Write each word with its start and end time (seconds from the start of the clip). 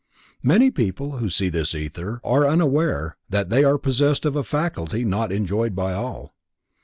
Many 0.41 0.71
people 0.71 1.17
who 1.17 1.29
see 1.29 1.49
this 1.49 1.75
ether, 1.75 2.21
are 2.23 2.47
unaware 2.47 3.17
that 3.29 3.49
they 3.51 3.63
are 3.63 3.77
possessed 3.77 4.25
of 4.25 4.35
a 4.35 4.43
faculty 4.43 5.05
not 5.05 5.31
enjoyed 5.31 5.75
by 5.75 5.93
all. 5.93 6.33